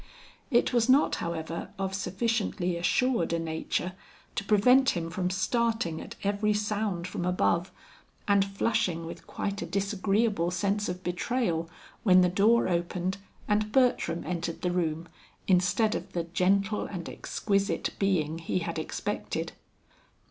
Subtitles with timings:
[0.49, 3.93] It was not, however, of sufficiently assured a nature
[4.33, 7.71] to prevent him from starting at every sound from above,
[8.27, 11.69] and flushing with quite a disagreeable sense of betrayal
[12.01, 15.07] when the door opened and Bertram entered the room,
[15.47, 19.51] instead of the gentle and exquisite being he had expected.